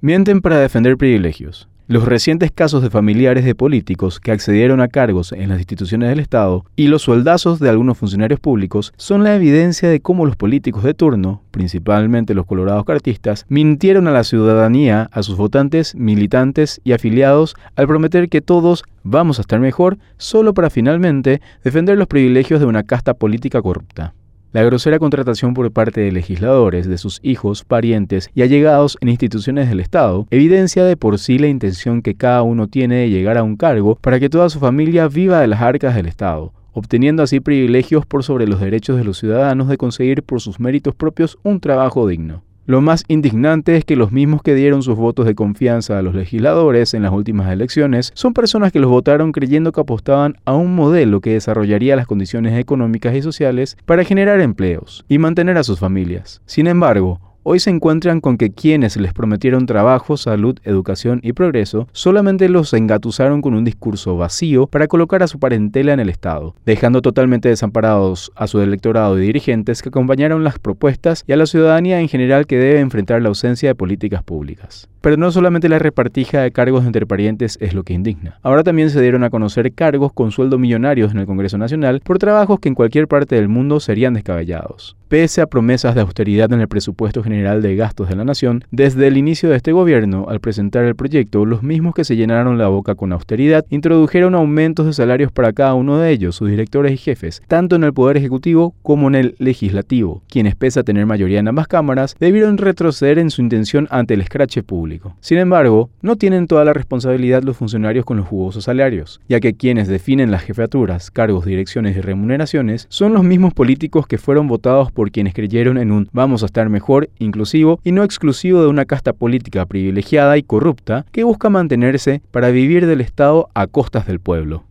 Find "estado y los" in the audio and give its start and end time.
6.20-7.02